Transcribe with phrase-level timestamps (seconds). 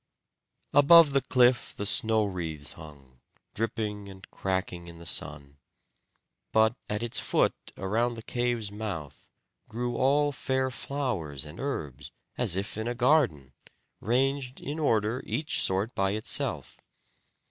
[0.73, 3.19] Above the cliff the snow wreaths hung,
[3.53, 5.59] dripping and cracking in the sun.
[6.51, 9.27] But at its foot around the cave's mouth
[9.69, 13.53] grew all fair flowers and herbs, as if in a garden,
[13.99, 16.77] ranged in order, each sort by itself.